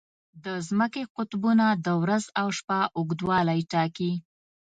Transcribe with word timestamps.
د 0.45 0.47
ځمکې 0.67 1.03
قطبونه 1.15 1.65
د 1.85 1.87
ورځ 2.01 2.23
او 2.41 2.47
شپه 2.57 2.79
اوږدوالی 2.97 3.59
ټاکي. 3.71 4.11